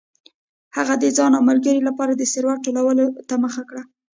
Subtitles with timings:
[0.75, 3.83] هغه د ځان او ملګرو لپاره د ثروت ټولولو ته مخه کړه.